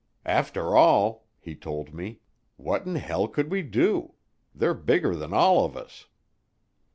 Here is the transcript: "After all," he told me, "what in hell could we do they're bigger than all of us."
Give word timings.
"After 0.25 0.75
all," 0.75 1.27
he 1.39 1.53
told 1.53 1.93
me, 1.93 2.21
"what 2.57 2.87
in 2.87 2.95
hell 2.95 3.27
could 3.27 3.51
we 3.51 3.61
do 3.61 4.15
they're 4.55 4.73
bigger 4.73 5.15
than 5.15 5.31
all 5.31 5.63
of 5.63 5.77
us." 5.77 6.07